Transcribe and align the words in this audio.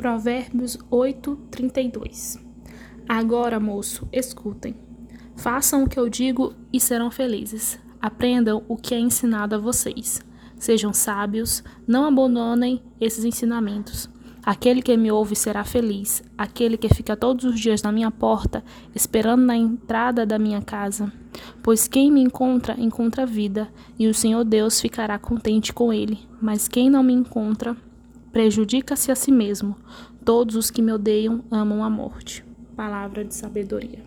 Provérbios 0.00 0.78
8, 0.90 1.36
32. 1.50 2.38
Agora, 3.06 3.60
moço, 3.60 4.08
escutem. 4.10 4.74
Façam 5.36 5.84
o 5.84 5.86
que 5.86 6.00
eu 6.00 6.08
digo 6.08 6.54
e 6.72 6.80
serão 6.80 7.10
felizes. 7.10 7.78
Aprendam 8.00 8.64
o 8.66 8.78
que 8.78 8.94
é 8.94 8.98
ensinado 8.98 9.56
a 9.56 9.58
vocês. 9.58 10.22
Sejam 10.56 10.94
sábios, 10.94 11.62
não 11.86 12.06
abandonem 12.06 12.82
esses 12.98 13.26
ensinamentos. 13.26 14.08
Aquele 14.42 14.80
que 14.80 14.96
me 14.96 15.12
ouve 15.12 15.36
será 15.36 15.64
feliz, 15.64 16.22
aquele 16.38 16.78
que 16.78 16.88
fica 16.88 17.14
todos 17.14 17.44
os 17.44 17.60
dias 17.60 17.82
na 17.82 17.92
minha 17.92 18.10
porta, 18.10 18.64
esperando 18.94 19.44
na 19.44 19.54
entrada 19.54 20.24
da 20.24 20.38
minha 20.38 20.62
casa. 20.62 21.12
Pois 21.62 21.86
quem 21.86 22.10
me 22.10 22.22
encontra, 22.22 22.74
encontra 22.80 23.26
vida, 23.26 23.68
e 23.98 24.08
o 24.08 24.14
Senhor 24.14 24.44
Deus 24.44 24.80
ficará 24.80 25.18
contente 25.18 25.74
com 25.74 25.92
ele. 25.92 26.20
Mas 26.40 26.66
quem 26.68 26.88
não 26.88 27.02
me 27.02 27.12
encontra, 27.12 27.76
prejudica-se 28.32 29.10
a 29.10 29.14
si 29.14 29.32
mesmo. 29.32 29.76
Todos 30.24 30.56
os 30.56 30.70
que 30.70 30.82
me 30.82 30.92
odeiam 30.92 31.42
amam 31.50 31.82
a 31.82 31.90
morte. 31.90 32.44
Palavra 32.76 33.24
de 33.24 33.34
sabedoria. 33.34 33.98